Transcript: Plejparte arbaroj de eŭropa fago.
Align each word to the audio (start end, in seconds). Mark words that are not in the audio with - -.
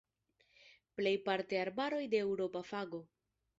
Plejparte 1.01 1.61
arbaroj 1.65 2.01
de 2.17 2.21
eŭropa 2.25 2.65
fago. 2.73 3.07